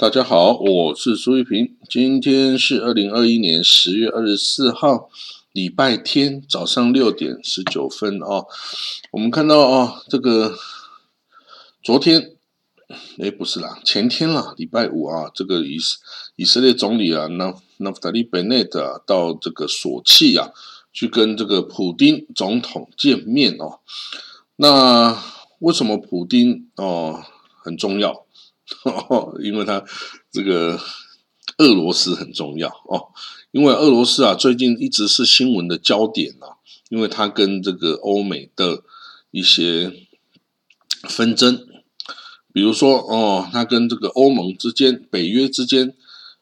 [0.00, 1.76] 大家好，我是苏玉平。
[1.86, 5.10] 今天是二零二一年十月二十四号，
[5.52, 8.46] 礼拜天早上六点十九分哦。
[9.10, 10.56] 我们看到哦，这个
[11.82, 12.32] 昨天，
[13.18, 15.76] 哎，不是啦，前天啦，礼拜五啊，这个以
[16.36, 20.50] 以色列总理啊，那那夫达利·贝内特，到这个索契啊，
[20.94, 23.80] 去跟这个普丁总统见面哦。
[24.56, 25.22] 那
[25.58, 27.22] 为什么普丁哦
[27.62, 28.24] 很重要？
[28.84, 29.84] 哦，因为他
[30.30, 30.78] 这个
[31.58, 33.12] 俄罗斯很重要哦，
[33.50, 36.56] 因为俄罗斯啊最近一直是新闻的焦点啊，
[36.88, 38.82] 因为他跟这个欧美的
[39.30, 39.92] 一些
[41.08, 41.66] 纷争，
[42.52, 45.94] 比如说哦，他跟这个欧盟之间、北约之间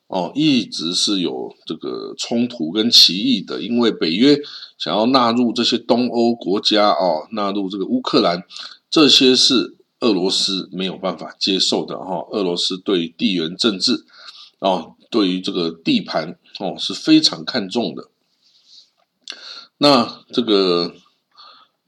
[0.07, 4.39] 哦，一直是有这个冲突跟歧义的，因为北约
[4.79, 8.45] 想要纳入这些东欧国家哦，纳入这个乌克兰，
[8.91, 9.78] 这些是。
[10.01, 14.05] 俄罗斯没有办法接受的哈，俄罗斯对于地缘政治
[14.61, 18.09] 哦，对于这个地盘哦是非常看重的。
[19.79, 20.95] 那这个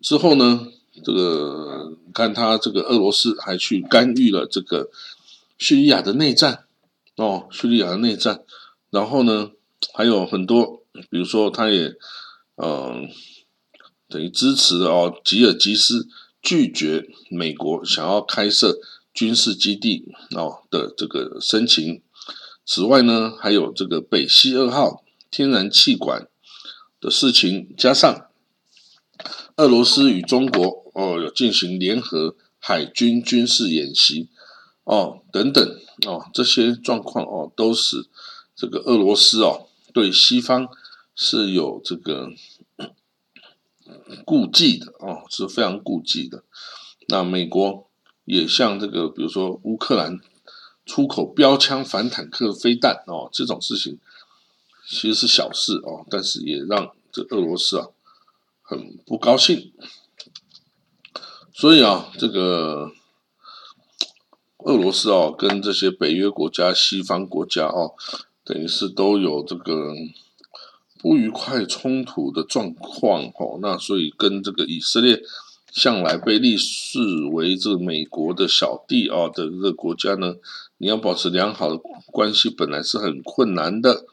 [0.00, 0.66] 之后呢，
[1.04, 4.90] 这个看他这个俄罗斯还去干预了这个
[5.56, 6.64] 叙利亚的内战
[7.14, 8.42] 哦，叙利亚的内战，
[8.90, 9.52] 然后呢
[9.94, 11.94] 还有很多，比如说他也
[12.56, 13.08] 嗯
[14.08, 16.08] 等于支持哦吉尔吉斯。
[16.42, 18.78] 拒绝美国想要开设
[19.12, 22.02] 军事基地哦的这个申请。
[22.64, 26.28] 此外呢，还有这个北溪二号天然气管
[27.00, 28.28] 的事情，加上
[29.56, 34.28] 俄罗斯与中国哦有进行联合海军军事演习
[34.84, 35.62] 哦等等
[36.06, 38.06] 哦这些状况哦，都使
[38.56, 40.68] 这个俄罗斯哦对西方
[41.14, 42.30] 是有这个。
[44.24, 46.44] 顾忌的哦，是非常顾忌的。
[47.08, 47.88] 那美国
[48.24, 50.20] 也向这个，比如说乌克兰
[50.86, 53.98] 出口标枪反坦克飞弹哦，这种事情
[54.86, 57.88] 其实是小事哦，但是也让这俄罗斯啊
[58.62, 59.72] 很不高兴。
[61.52, 62.92] 所以啊，这个
[64.58, 67.94] 俄罗斯哦，跟这些北约国家、西方国家哦，
[68.44, 69.94] 等于是都有这个。
[71.02, 75.22] 不愉快冲突的状况，哦，那所以跟这个以色列
[75.72, 76.98] 向来被立视
[77.32, 80.34] 为这美国的小弟啊的这个国家呢，
[80.76, 81.78] 你要保持良好的
[82.12, 84.04] 关系，本来是很困难的。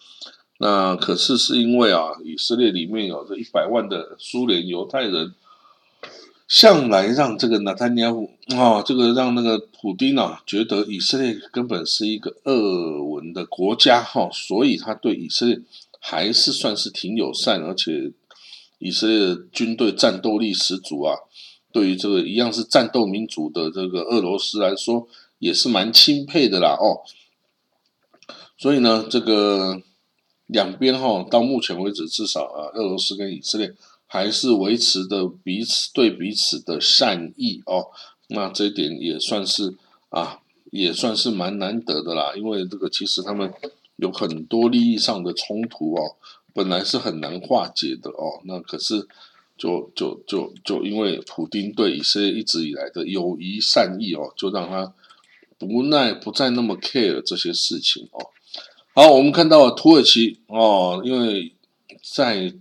[0.60, 5.34] 那可是是因为啊，以色列里面有这一百万的苏联犹太人，
[6.48, 15.60] 向来让这个纳坦尼亚胡啊，这个让那个普丁啊，觉得以色列根本是一个俄文的国家，哈，所以他对以色列。
[16.00, 18.12] 还是算是挺友善，而且
[18.80, 21.16] 以色列的军队战斗力十足啊。
[21.72, 25.08] 对于这个一样是战斗民族的这个俄罗斯来说，
[25.38, 27.04] 也是蛮钦佩的啦哦。
[28.58, 29.82] 所以呢，这个
[30.48, 33.76] 两边哈，到目前为止，至少啊，俄罗斯跟以色列
[34.08, 37.88] 还是维持的彼此对彼此的善意哦。
[38.30, 39.76] 那这一点也算是
[40.10, 40.40] 啊，
[40.72, 42.34] 也算是蛮难得的啦。
[42.36, 43.54] 因为这个其实他们。
[43.98, 46.16] 有很多利益上的冲突哦，
[46.54, 49.08] 本来是很难化解的哦，那可是
[49.58, 54.94] 就就就就因为普丁对以色列一直以来的友谊善意哦，就让他
[55.58, 58.30] 不耐不再那么 care 这些事情哦。
[58.94, 61.56] 好，我们看到土耳其哦，因为
[62.04, 62.54] 在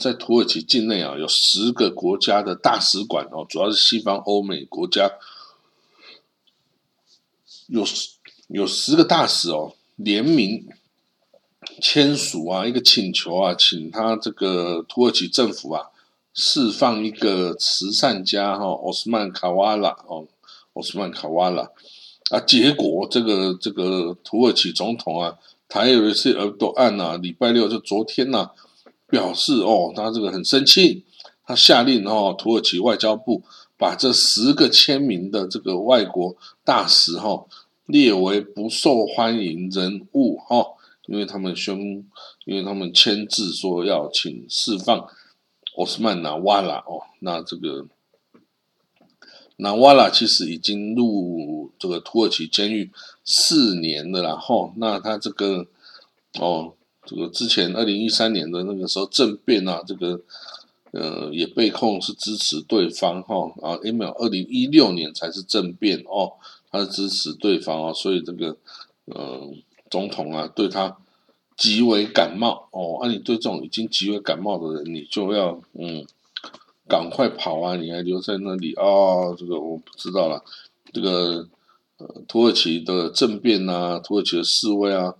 [0.00, 5.10] 在土耳其境内啊，有十个国家的大使馆哦，主要是西方欧美国家，
[7.66, 7.84] 有
[8.46, 9.74] 有十个大使哦。
[10.02, 10.66] 联名
[11.80, 15.86] 签署啊，一个请求啊，请他这个土耳其政府啊，
[16.34, 20.26] 释放一个慈善家哈，奥斯曼卡瓦拉哦，
[20.74, 21.70] 奥斯曼卡瓦拉
[22.30, 25.38] 啊，结果这个这个土耳其总统啊，
[25.68, 28.50] 台尔斯尔多安呐，礼拜六就昨天呐，
[29.08, 31.04] 表示哦，他这个很生气，
[31.46, 33.42] 他下令哦，土耳其外交部
[33.76, 37.46] 把这十个签名的这个外国大使哈。
[37.86, 40.64] 列为不受欢迎人物哈，
[41.06, 41.76] 因为他们宣，
[42.44, 45.08] 因为他们签字说要请释放
[45.76, 47.86] 奥斯曼纳瓦拉哦，那这个
[49.56, 52.90] 纳瓦拉其实已经入这个土耳其监狱
[53.24, 55.66] 四年了啦哈，那他这个
[56.38, 56.74] 哦，
[57.04, 60.20] 这个之前二零一三年的那个时候政变啊，这个
[60.92, 66.34] 呃也被控是支持对方哈啊，因为二零一六年才是政变哦。
[66.72, 68.56] 他支持对方啊，所以这个
[69.04, 69.52] 呃
[69.90, 70.96] 总统啊对他
[71.56, 72.98] 极为感冒哦。
[73.02, 76.04] 那你对这种已经极为感冒的人，你就要嗯
[76.88, 77.76] 赶快跑啊！
[77.76, 78.84] 你还留在那里啊？
[79.38, 80.42] 这个我不知道了。
[80.92, 81.48] 这个
[81.98, 85.14] 呃土耳其的政变啊，土耳其的示威啊，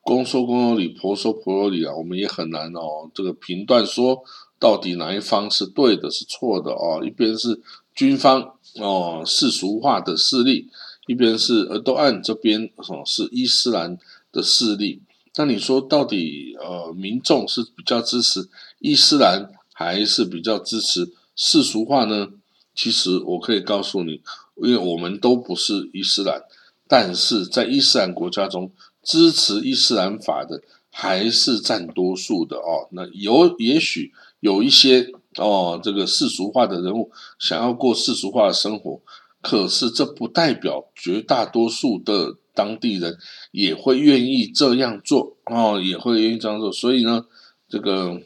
[0.00, 4.22] 公说公有理，婆说婆有理啊，我们也很难哦，这个评断说
[4.58, 7.60] 到底哪一方是对的，是错的哦，一边是
[8.00, 10.70] 军方哦世俗化的势力，
[11.06, 13.98] 一边是尔多安这边哦是伊斯兰
[14.32, 15.02] 的势力。
[15.36, 18.48] 那你说到底呃民众是比较支持
[18.78, 22.28] 伊斯兰，还是比较支持世俗化呢？
[22.74, 24.22] 其实我可以告诉你，
[24.56, 26.40] 因为我们都不是伊斯兰，
[26.88, 32.88] 但是在伊斯兰国家中，支持伊斯兰法的还是占多数的哦。
[32.92, 34.10] 那有也许
[34.40, 39.00] 有一些哦，这个世俗化的人物想要过世俗化的生活，
[39.40, 42.36] 可是这不代表绝大多数的。
[42.52, 43.16] 当地人
[43.52, 47.24] 也会愿意这样做哦，也会愿意这样做，所以呢，
[47.68, 48.20] 这个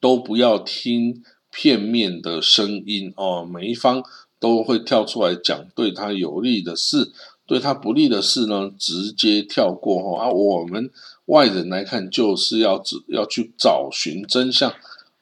[0.00, 4.02] 都不要听片面的声音哦，每一方
[4.40, 7.12] 都会跳出来讲对他有利的事，
[7.46, 10.18] 对他不利的事呢，直接跳过哦。
[10.18, 10.90] 啊，我们
[11.26, 14.74] 外人来看，就是要只要去找寻真相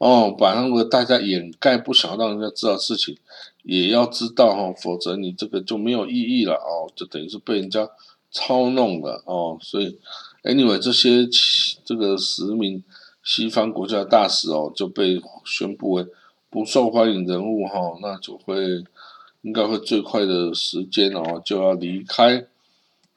[0.02, 3.16] 哦，把那个大家掩盖不想让人家知道事情。
[3.62, 7.88] 也要知道哈，否则你这个就没有意义了哦，就等于是被人家
[8.32, 9.56] 操弄了哦。
[9.60, 9.96] 所以
[10.42, 11.28] ，anyway，这些
[11.84, 12.82] 这个十名
[13.22, 16.04] 西方国家大使哦就被宣布为
[16.50, 18.82] 不受欢迎人物哈，那就会
[19.42, 22.44] 应该会最快的时间哦就要离开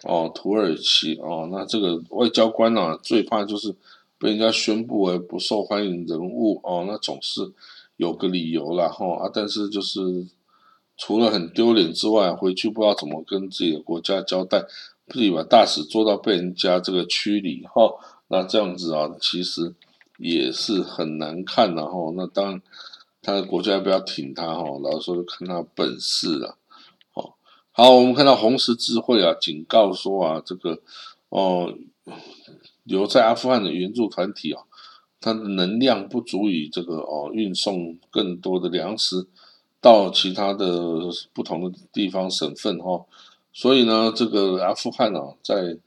[0.04, 1.50] 哦土耳其哦。
[1.52, 3.74] 那这个外交官呢最怕就是
[4.26, 7.54] 被人家宣布为不受欢迎人物哦，那总是
[7.98, 10.26] 有个理由了哈啊，但是就是。
[10.98, 14.66] 除了很丢脸之外，回去不知道怎么跟自己的国家交代，
[15.08, 17.94] 自己把大使做到被人家这个驱离哈，
[18.30, 19.76] 那这样子啊，其实
[20.18, 22.14] 也是很难看的哈。
[22.16, 22.62] 那当然，
[23.22, 24.64] 他的国家要不要挺他哈？
[24.82, 26.58] 老实说，就看他本事了。
[27.12, 27.36] 好，
[27.74, 30.80] 好，我们看到红十字会啊，警告说啊，这个
[31.28, 31.74] 哦，
[32.86, 34.64] 留在阿富汗的援助团体啊，
[35.22, 39.28] 它的能量不足以这个哦运送更多的粮食。
[39.82, 43.06] 到其他的不同的地方省份哈，
[43.54, 45.78] 所以呢，这个阿富汗啊，在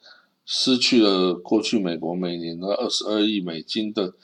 [0.46, 4.14] 失去了过去美国每年的二十二亿美金的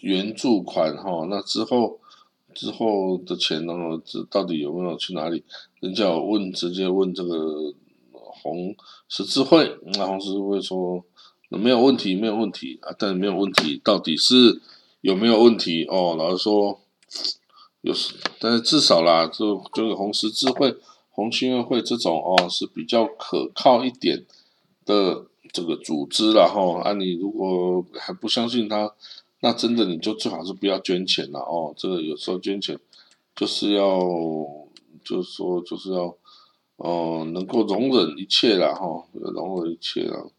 [0.00, 2.00] 援助款哈，那之后
[2.52, 3.72] 之后的钱呢，
[4.04, 5.44] 这到底有没有去哪里？
[5.78, 7.72] 人家问直接问这个
[8.10, 8.74] 红
[9.08, 11.04] 十字会，那红十字会说
[11.58, 14.60] 没有问题，没有问题啊，但是没有问题，到底是
[15.00, 16.14] 有没有问题哦？
[16.16, 16.80] 老实说。
[17.82, 20.76] 有时，但是至少啦，就就是红十字会、
[21.08, 24.26] 红新月会这种哦，是比较可靠一点
[24.84, 26.82] 的这个组织了哈。
[26.82, 28.92] 啊，你如果还不相信他，
[29.40, 31.72] 那真的你就最好是不要捐钱了哦。
[31.74, 32.78] 这个有时候捐钱
[33.34, 33.98] 就是要，
[35.02, 36.14] 就是说就是要，
[36.76, 40.30] 哦，能够容忍一切了哈，容忍一切了。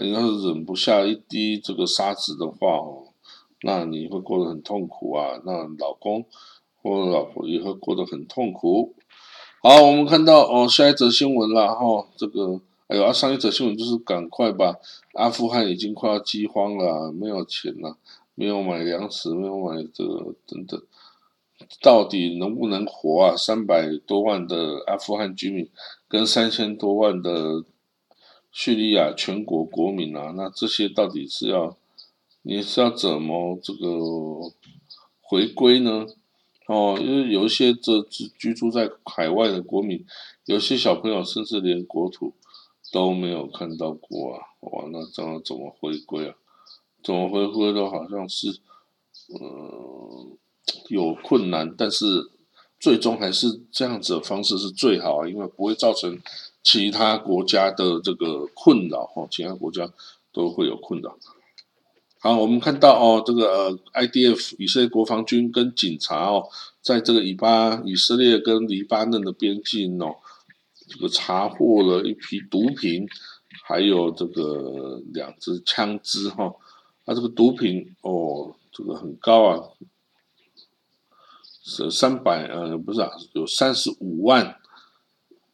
[0.00, 3.08] 你要是忍不下一滴这个沙子的话哦，
[3.62, 5.40] 那你会过得很痛苦啊。
[5.44, 6.26] 那老公。
[6.82, 8.94] 我老婆也会过得很痛苦。
[9.62, 12.08] 好，我们看到哦，下一则新闻了哈。
[12.16, 14.76] 这个，哎呦啊，上一则新闻就是赶快吧，
[15.12, 17.98] 阿富汗已经快要饥荒了，没有钱了，
[18.34, 20.82] 没有买粮食，没有买这个等等，
[21.82, 23.36] 到底能不能活啊？
[23.36, 25.68] 三百多万的阿富汗居民
[26.08, 27.62] 跟三千多万的
[28.52, 31.76] 叙利亚全国国民啊，那这些到底是要
[32.42, 34.52] 你是要怎么这个
[35.20, 36.06] 回归呢？
[36.66, 40.04] 哦，因为有一些这居住在海外的国民，
[40.44, 42.32] 有些小朋友甚至连国土
[42.92, 44.40] 都没有看到过啊！
[44.60, 46.34] 哇，那这样怎么回归啊？
[47.02, 48.60] 怎么回归都好像是，
[49.28, 50.26] 呃，
[50.88, 52.30] 有困难，但是
[52.78, 56.20] 最终还是这样子的方式是最好啊，因为不会造成
[56.62, 59.90] 其他国家的这个困扰哈，其他国家
[60.32, 61.16] 都会有困扰。
[62.22, 66.46] 好，我们看到哦，这个呃，IDF 以色列国防军跟警察哦，
[66.82, 70.16] 在这个以巴以色列跟黎巴嫩的边境哦，
[70.86, 73.08] 这个查获了一批毒品，
[73.64, 76.54] 还有这个两支枪支哈。
[77.06, 79.68] 那这个毒品哦，这个很高啊，
[81.64, 84.59] 是三百呃，不是啊，有三十五万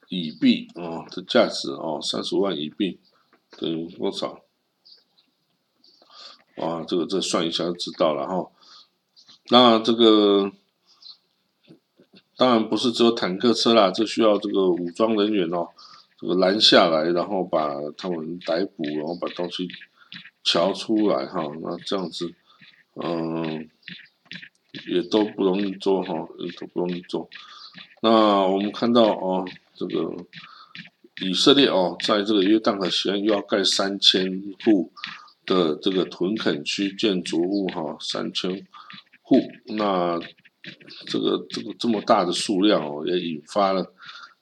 [0.09, 2.99] 以币啊的价值哦，三十万以币
[3.59, 4.43] 等于多少？
[6.57, 8.51] 啊，这个这算一下就知道了哈。
[9.49, 10.51] 那这个
[12.37, 15.69] 当然不是只有坦克车啦，这需要这个武装人员哦，
[16.19, 19.69] 这个拦下来，然后把他们逮捕，然后把东西
[20.43, 21.43] 瞧出来哈。
[21.61, 22.35] 那这样子，
[22.95, 23.69] 嗯，
[24.89, 26.15] 也都不容易做哈，
[26.59, 27.29] 都不容易做。
[28.03, 30.15] 那我们看到哦，这个
[31.23, 34.93] 以色列哦，在这个约旦河西岸又要盖三千户
[35.47, 38.67] 的这个屯垦区建筑物哈，三千
[39.23, 40.21] 户，那
[41.07, 43.93] 这个这个这么大的数量哦，也引发了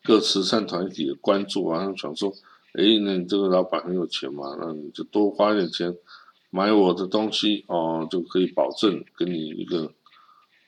[0.02, 2.32] 各慈善团体的关注啊，想说，
[2.72, 5.94] 哎，那你这个老板很有钱嘛，那你就多花点钱
[6.50, 9.92] 买我的东西哦，就可以保证给你一个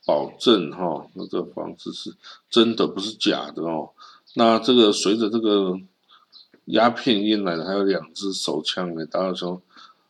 [0.06, 2.14] 保证哈，那这房子是
[2.48, 3.90] 真的不是假的哦，
[4.36, 5.78] 那这个随着这个。
[6.70, 9.06] 鸦片烟来的，还有两支手枪呢。
[9.06, 9.62] 大家说，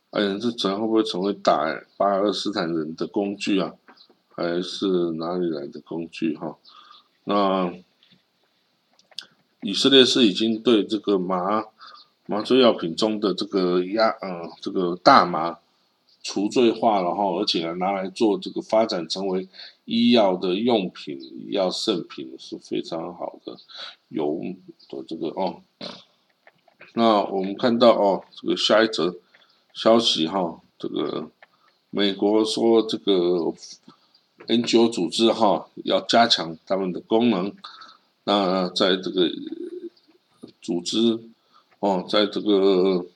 [0.09, 3.75] 哎，这怎样会不会成为打巴勒斯坦人的工具啊？
[4.31, 4.87] 还是
[5.19, 6.35] 哪里来的工具？
[6.35, 6.57] 哈，
[7.25, 7.71] 那
[9.61, 11.63] 以色列是已经对这个麻
[12.25, 15.59] 麻醉药品中的这个鸦，嗯，这个大麻
[16.27, 19.47] 除罪化了哈，而且呢拿来做这个发展成为
[19.85, 23.57] 医药的用品、医药圣品是非常好的，
[24.09, 24.41] 有
[24.89, 25.63] 的这个哦。
[26.95, 29.15] 那我们看到哦，这个下一则
[29.73, 31.31] 消息哈，这个
[31.91, 33.55] 美国说这个
[34.49, 37.55] NGO 组织哈要加强他们的功能。
[38.25, 39.31] 那在这个
[40.61, 41.21] 组织
[41.79, 43.07] 哦，在这个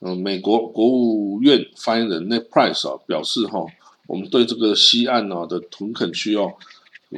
[0.00, 3.64] 嗯，美国国务院发言人 Ned Price 啊表示哈，
[4.06, 6.54] 我们对这个西岸呢的屯垦区哦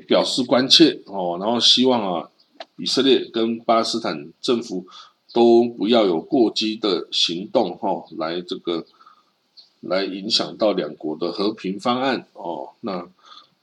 [0.07, 2.31] 表示关切哦，然后希望啊
[2.77, 4.87] 以色列跟巴勒斯坦政府。
[5.35, 8.85] 都不要有过激的行动，哈，来这个
[9.81, 12.69] 来影响到两国的和平方案哦。
[12.83, 13.09] 那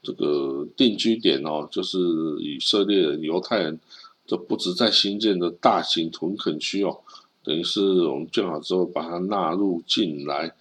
[0.02, 1.96] 这个定居点哦，就是
[2.40, 3.78] 以色列人、犹太人，
[4.26, 6.98] 这不止在新建的大型屯垦区哦，
[7.42, 10.54] 等于是我们建好之后把它纳入进来，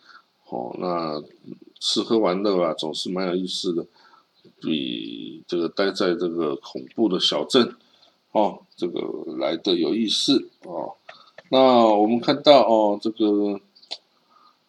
[0.50, 1.21] 哦，那
[1.79, 3.86] 吃喝玩乐啊，总是蛮有意思的，
[4.62, 7.75] 比这个待在这个恐怖的小镇。
[8.31, 9.01] 哦，这个
[9.39, 10.93] 来的有意思哦。
[11.50, 13.59] 那我们看到哦，这个，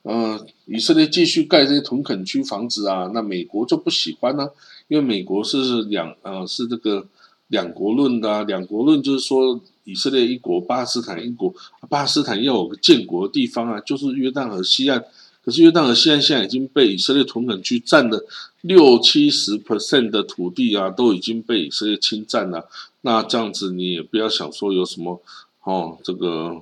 [0.04, 4.48] 嗯，以色列继续盖这些屯垦区房子啊，那美国就不喜欢呢，
[4.88, 7.06] 因为美国是两呃是这个
[7.50, 11.52] 两国论的，两国论就是说以色列一国，巴勒斯坦一国，
[11.88, 15.04] 巴勒斯坦要有个建国的地方啊，就是约旦河西岸。
[15.42, 18.24] 可是约旦河西岸现在已经被以色列屯垦区占了
[18.60, 22.68] 六七十 percent 的土地啊，都已经被以色列侵占了。
[23.00, 25.20] 那这样子你也不要想说有什么
[25.64, 26.60] 哦，这个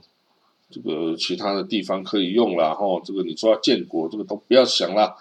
[0.70, 3.02] 这个其他的地方可以用了哈。
[3.04, 5.16] 这个你说要建国，这个都不要想了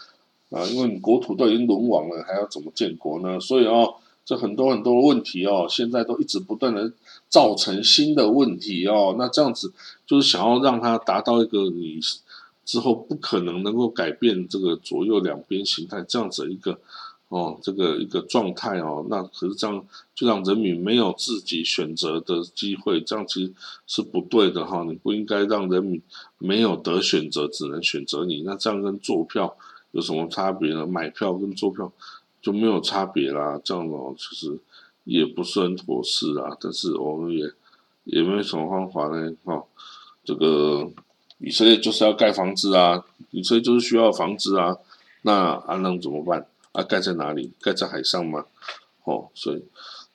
[0.50, 3.40] 啊，因为你国土都已经沦亡了，还要怎么建国呢？
[3.40, 3.96] 所以哦，
[4.28, 6.94] 这很多很多问题哦，现在都一直不断的
[7.28, 9.16] 造成新的问题哦。
[9.18, 9.74] 那这样子
[10.06, 12.00] 就是想要让它达到一个你。
[12.68, 16.78] 之后不可能能够改变这个左右两边形态这样子一个
[17.30, 19.82] 哦，这个一个状态哦，那可是这样
[20.14, 23.54] 就让人民没有自己选择的机会，这样其实
[23.88, 24.84] 是不对的哈。
[24.84, 26.02] 你不应该让人民
[26.40, 28.42] 没有得选择，只能选择你。
[28.44, 29.56] 那这样跟坐票
[29.92, 30.86] 有什么差别呢？
[30.86, 31.90] 买票跟坐票
[32.48, 33.60] 就没有差别啦。
[33.62, 34.58] 这样哦，其实
[35.04, 36.56] 也不是很妥适啊。
[36.62, 37.52] 但是我们也
[38.06, 39.62] 也没有什么方法呢，哈，
[40.24, 40.90] 这个。
[41.40, 44.76] 以色列就是要盖房子啊，以色列就是需要房子啊，
[45.22, 46.48] 那安能怎么办？
[46.72, 47.52] 啊，盖在哪里？
[47.62, 48.44] 盖在海上吗？
[49.04, 49.64] 哦，所以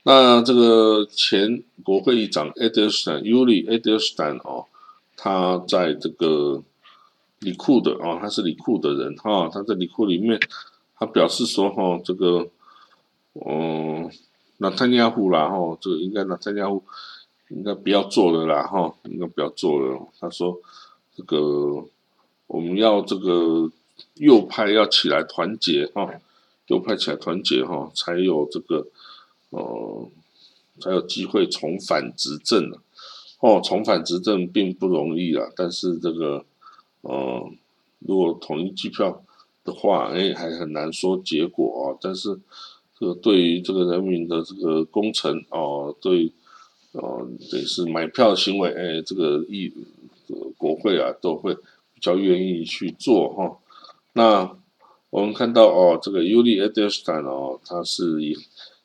[0.02, 4.66] 那这个前国会议长 Edelstein Uli Edelstein 哦，
[5.16, 6.60] 他在这个
[7.38, 10.40] 里库的哦，他是里库的人哈，他在里库里面，
[11.02, 12.48] 他表示说哈，这个
[13.34, 14.08] 嗯，
[14.58, 16.84] 那参加户啦哈，这个应该那参加户
[17.48, 20.60] 应该不要做了啦哈，应该不要做了，他说。
[21.14, 21.84] 这个
[22.46, 23.70] 我们要这个
[24.14, 26.10] 右派要起来团结哈，
[26.68, 28.86] 右派起来团结哈，才有这个
[29.50, 30.08] 呃，
[30.80, 32.72] 才有机会重返执政。
[33.40, 36.46] 哦，重返执政并不容易啊，但是这个
[37.02, 37.50] 呃，
[37.98, 39.22] 如果统一机票
[39.64, 41.98] 的话，哎，还很难说结果啊。
[42.00, 42.38] 但是
[42.98, 46.32] 这个对于这个人民的这个工程哦，对，
[46.92, 49.72] 哦，得是买票行为，哎，这个意。
[50.56, 53.58] 国会啊，都会比较愿意去做哈。
[54.14, 54.56] 那
[55.10, 58.34] 我们看到哦，这个 Uli Edelstein 哦，他是一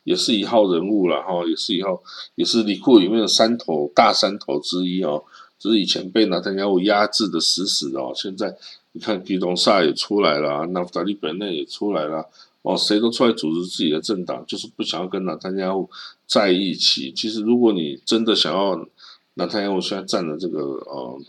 [0.04, 2.02] 也是一号人物了哈，也是一号，
[2.36, 5.24] 也是里库里面的山头大山头之一哦。
[5.58, 8.58] 只是以前被纳坦雅胡压制的死死的哦，现在
[8.98, 12.28] 你看吉隆萨也出来了，纳夫达利本内也出来了
[12.64, 15.88] 哦，谁都出来组织自己的政党，就是不想要跟纳坦雅胡
[16.26, 17.12] 在一起。
[17.12, 18.88] 其实如果你真的想要
[19.36, 21.22] 纳坦雅胡现在占了这个呃。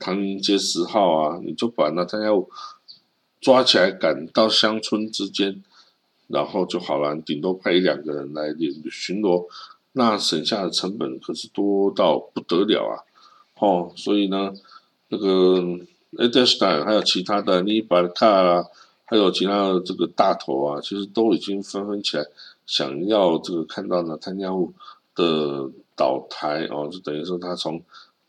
[0.00, 2.46] 唐宁街十号啊，你就把那他要
[3.40, 5.60] 抓起来赶到乡村之间，
[6.28, 7.16] 然后就好了。
[7.16, 8.54] 顶多派一两个人来
[8.92, 9.48] 巡逻，
[9.94, 13.02] 那省下的成本可是多到不得了啊！
[13.58, 14.54] 哦，所以呢，
[15.08, 15.80] 那个
[16.16, 18.64] a d e s t a 还有其他的尼巴卡啊，
[19.04, 22.24] 还有其他的这个大头啊，其实都已经纷纷起来，
[22.64, 24.72] 想要这个看到呢，贪污
[25.14, 27.82] 的倒台哦，就等于说他从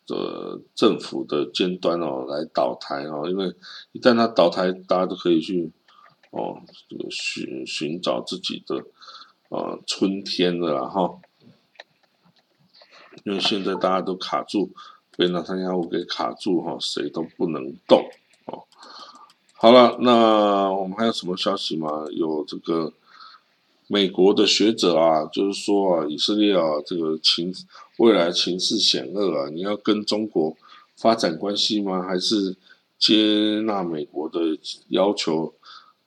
[0.07, 3.53] 呃政府的尖端哦来倒台哦，因为
[3.93, 5.71] 一旦他倒台，大家都可以去
[6.31, 8.83] 哦这个寻寻找自己的
[9.49, 11.19] 啊春天了哈。
[13.25, 14.71] 因为现在大家都卡住，
[15.19, 18.09] 被那三幺五给卡住哈，谁都不能动
[18.45, 18.63] 哦。
[19.51, 22.05] 好了，那我们还有什么消息吗？
[22.11, 22.93] 有这个
[23.87, 27.53] 美国的学者啊，就是说啊，以色列啊，这个情
[27.97, 30.55] 未来情势险恶啊，你要跟中国
[30.95, 32.01] 发展关系吗？
[32.01, 32.55] 还是
[32.97, 34.39] 接纳美国的
[34.87, 35.53] 要求，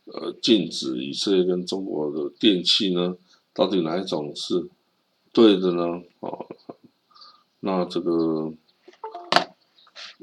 [0.07, 3.15] 呃，禁止以色列跟中国的电器呢？
[3.53, 4.67] 到底哪一种是
[5.35, 6.01] 对的呢？
[6.21, 6.47] 哦。
[7.65, 8.53] 那这个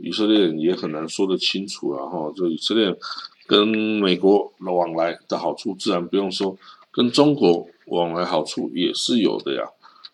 [0.02, 2.32] 以色列也很难说得清楚了哈。
[2.36, 2.96] 就以色列
[3.48, 6.56] 跟美国的往来的好处，自然不用说；
[6.92, 9.64] 跟中国往来好处也是有的呀。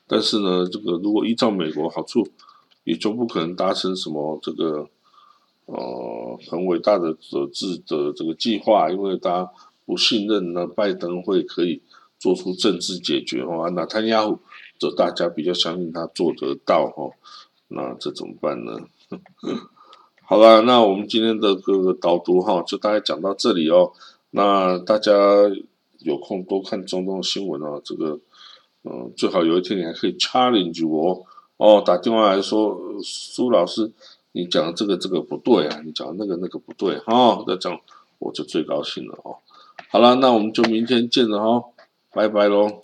[0.08, 2.28] 但是呢，这个如果依照美国好处，
[2.84, 4.88] 也就不可能达成什么这个
[5.66, 9.52] 呃很伟大的责治的这个计划，因为大家
[9.86, 11.82] 不信任呢，拜登会可以
[12.20, 13.72] 做出政治解决哦。
[13.76, 14.40] 那他亚胡。
[14.78, 17.10] 这大家比较相信他做得到哈，
[17.70, 18.78] 那这怎么办呢？
[20.28, 23.92] 好了，那我们今天的这个导读哈，就大概讲到这里哦。
[24.32, 25.12] 那大家
[26.00, 27.80] 有空多看中东新闻哦。
[27.86, 28.20] 这个，
[28.84, 31.24] 嗯，最好有一天你还可以 challenge 我
[31.58, 33.92] 哦，打电话来说，苏老师，
[34.32, 37.80] 你讲的这个这个不对啊，你讲的那个那个不对哈，那这样
[38.18, 39.38] 我就最高兴了哦。
[39.90, 41.68] 好了，那我们就明天见了哈，
[42.12, 42.82] 拜拜喽。